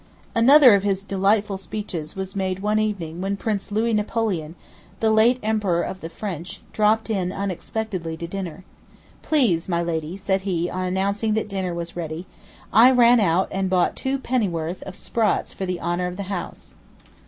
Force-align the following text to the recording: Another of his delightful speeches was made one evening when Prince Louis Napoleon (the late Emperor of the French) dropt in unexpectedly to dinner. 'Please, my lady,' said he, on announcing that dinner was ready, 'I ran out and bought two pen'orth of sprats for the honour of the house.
Another 0.33 0.73
of 0.73 0.81
his 0.81 1.03
delightful 1.03 1.59
speeches 1.59 2.15
was 2.15 2.35
made 2.35 2.57
one 2.57 2.79
evening 2.79 3.21
when 3.21 3.37
Prince 3.37 3.71
Louis 3.71 3.93
Napoleon 3.93 4.55
(the 4.99 5.11
late 5.11 5.37
Emperor 5.43 5.83
of 5.83 6.01
the 6.01 6.09
French) 6.09 6.59
dropt 6.73 7.11
in 7.11 7.31
unexpectedly 7.31 8.17
to 8.17 8.25
dinner. 8.25 8.63
'Please, 9.21 9.69
my 9.69 9.83
lady,' 9.83 10.17
said 10.17 10.41
he, 10.41 10.67
on 10.71 10.85
announcing 10.85 11.35
that 11.35 11.47
dinner 11.49 11.75
was 11.75 11.95
ready, 11.95 12.25
'I 12.73 12.89
ran 12.93 13.19
out 13.19 13.47
and 13.51 13.69
bought 13.69 13.95
two 13.95 14.17
pen'orth 14.17 14.81
of 14.87 14.95
sprats 14.95 15.53
for 15.53 15.67
the 15.67 15.79
honour 15.79 16.07
of 16.07 16.17
the 16.17 16.23
house. 16.33 16.73